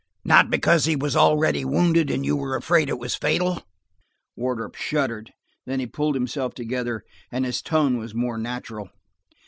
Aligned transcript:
"Not–because 0.25 0.85
he 0.85 0.95
was 0.95 1.15
already 1.15 1.63
wounded, 1.63 2.09
and 2.09 2.25
you 2.25 2.35
were 2.35 2.55
afraid 2.55 2.89
it 2.89 2.97
was 2.97 3.13
fatal?" 3.13 3.61
Wardrop 4.35 4.73
shuddered; 4.73 5.31
then 5.67 5.79
he 5.79 5.85
pulled 5.85 6.15
himself 6.15 6.55
together, 6.55 7.03
and 7.31 7.45
his 7.45 7.61
tone 7.61 7.99
was 7.99 8.15
more 8.15 8.39
natural. 8.39 8.89